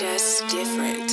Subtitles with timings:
[0.00, 1.08] just different.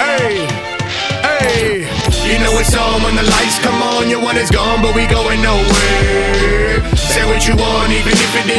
[0.00, 0.46] Hey,
[1.20, 1.80] hey.
[2.24, 4.08] You know it's on when the lights come on.
[4.08, 6.15] Your one is gone, but we going nowhere.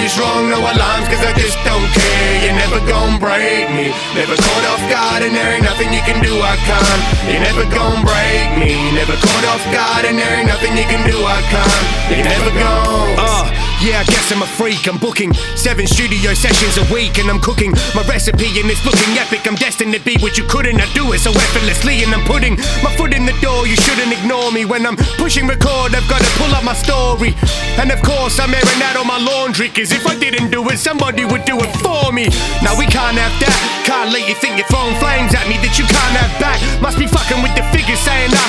[0.08, 0.50] If it is wrong.
[0.50, 2.44] No alarms, cause I just don't care.
[2.44, 3.92] You're never gonna break me.
[4.16, 7.02] Never caught off guard, and there ain't nothing you can do, I can't.
[7.28, 8.72] You're never gonna break me.
[8.96, 12.18] Never caught off guard, and there ain't nothing you can do, I can't.
[12.18, 13.22] You're never gonna.
[13.22, 14.90] Uh, yeah, I guess I'm a freak.
[14.90, 19.14] I'm booking seven studio sessions a week and I'm cooking my recipe and it's looking
[19.22, 19.46] epic.
[19.46, 20.82] I'm destined to be what you couldn't.
[20.82, 23.68] I do it so effortlessly and I'm putting my foot in the door.
[23.68, 25.94] You shouldn't ignore me when I'm pushing record.
[25.94, 27.38] I've got to pull up my story.
[27.78, 29.70] And of course, I'm airing out all my laundry.
[29.70, 32.34] Cause if I didn't do it, somebody would do it for me.
[32.66, 33.56] Now we can't have that.
[33.86, 36.58] Can't let you think you're throwing flames at me that you can't have back.
[36.82, 38.47] Must be fucking with the figures saying our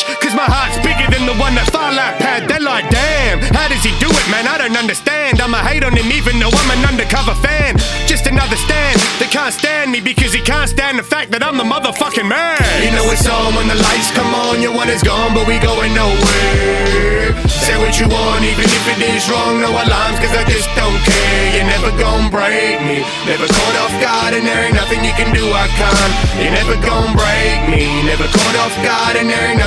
[0.00, 0.20] stats.
[0.20, 2.48] Cause my heart's bigger than the one that Phar Lap had.
[2.48, 4.46] They're like, damn, how does he do it, man?
[4.46, 5.40] I don't understand.
[5.40, 7.76] I'ma hate on him even though I'm an undercover fan.
[8.06, 9.00] Just another stand.
[9.18, 12.60] They can't stand me because he can't stand the fact that I'm the motherfucking man.
[12.82, 14.62] You know it's on when the lights come on.
[14.62, 17.34] Your one is gone, but we going nowhere.
[17.46, 19.60] Say what you want, even if it is wrong.
[19.60, 21.44] No alarms, cause I just don't care.
[21.54, 23.04] You're never gonna break me.
[23.28, 26.12] Never caught off guard, and there ain't nothing you can do, I can't.
[26.40, 27.84] You're never gonna break me.
[28.08, 29.59] Never caught off guard, and there ain't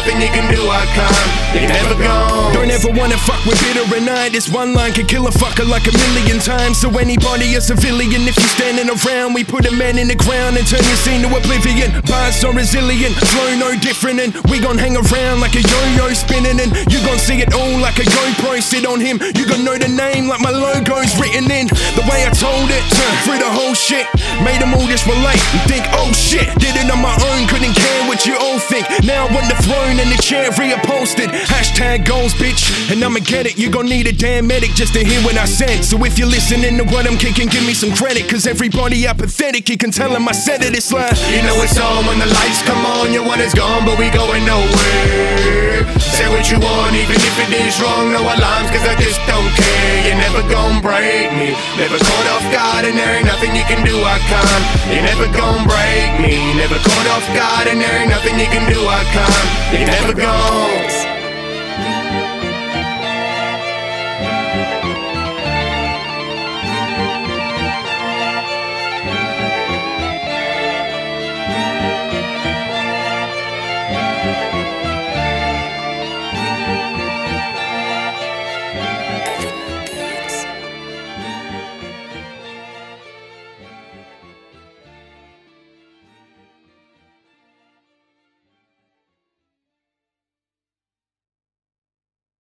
[0.83, 2.53] never gonna.
[2.53, 4.29] Don't ever wanna fuck with bitter and I.
[4.29, 6.79] This one line can kill a fucker like a million times.
[6.79, 10.57] So anybody a civilian, if you standing around, we put a man in the ground
[10.57, 11.91] and turn your scene to oblivion.
[12.07, 16.59] Bars so resilient, flow no different, and we gon' hang around like a yo-yo spinning,
[16.59, 18.61] and you gon' see it all like a GoPro.
[18.61, 21.67] Sit on him, you gon' know the name like my logo's written in.
[21.95, 24.07] The way I told it, uh, through the whole shit,
[24.43, 27.75] made them all just relate and think, oh shit, did it on my own, couldn't
[27.75, 28.85] care what you all think.
[29.23, 31.31] I want the throne and the chair reupholstered.
[31.47, 33.57] Hashtag goals, bitch, and I'ma get it.
[33.57, 35.85] You gon' need a damn medic just to hear what I said.
[35.85, 39.69] So if you're listening to what I'm kicking, give me some credit, cause everybody apathetic.
[39.69, 41.15] You can tell them I said it, it's like.
[41.31, 43.13] You know it's on when the lights come on.
[43.15, 45.87] Your one is gone, but we going nowhere.
[46.03, 48.11] Say what you want, even if it is wrong.
[48.11, 49.95] No alarms, cause I just don't care.
[50.03, 51.55] You're never gonna break me.
[51.79, 54.63] Never caught off guard, and there ain't nothing you can do, I can't.
[54.91, 56.35] You're never gonna break me.
[56.59, 58.62] Never caught off guard, and there ain't nothing you can
[59.71, 61.12] You're never gonna.